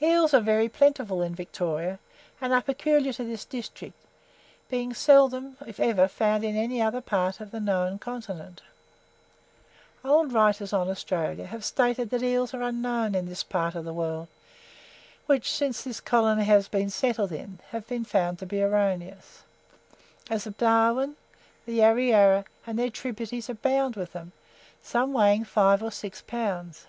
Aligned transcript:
Eels 0.00 0.32
are 0.32 0.40
very 0.40 0.66
plentiful 0.66 1.20
in 1.20 1.34
Victoria, 1.34 1.98
and 2.40 2.54
are 2.54 2.62
peculiar 2.62 3.12
to 3.12 3.22
this 3.22 3.44
district, 3.44 3.96
being 4.70 4.94
seldom, 4.94 5.58
if 5.66 5.78
ever, 5.78 6.08
found 6.08 6.42
in 6.42 6.56
any 6.56 6.80
other 6.80 7.02
part 7.02 7.38
of 7.38 7.50
the 7.50 7.60
known 7.60 7.98
continent. 7.98 8.62
Old 10.02 10.32
writers 10.32 10.72
on 10.72 10.88
Australia 10.88 11.44
have 11.44 11.66
stated 11.66 12.08
that 12.08 12.22
eels 12.22 12.54
are 12.54 12.62
unknown 12.62 13.14
in 13.14 13.26
this 13.28 13.42
part 13.42 13.74
of 13.74 13.84
the 13.84 13.92
world, 13.92 14.28
which, 15.26 15.52
since 15.52 15.82
this 15.82 16.00
colony 16.00 16.44
has 16.44 16.66
been 16.66 16.88
settled 16.88 17.30
in, 17.30 17.58
has 17.72 17.84
been 17.84 18.06
found 18.06 18.38
to 18.38 18.46
be 18.46 18.62
erroneous, 18.62 19.42
as 20.30 20.44
the 20.44 20.50
Barwin, 20.50 21.14
the 21.66 21.74
Yarra 21.74 22.02
Yarra, 22.04 22.44
and 22.66 22.78
their 22.78 22.88
tributaries 22.88 23.50
abound 23.50 23.96
with 23.96 24.12
them, 24.14 24.32
some 24.82 25.12
weighing 25.12 25.44
five 25.44 25.82
or 25.82 25.90
six 25.92 26.22
pounds. 26.22 26.86